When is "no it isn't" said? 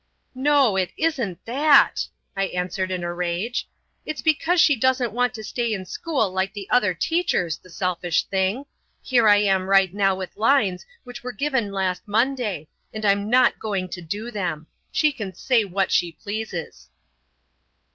0.33-1.45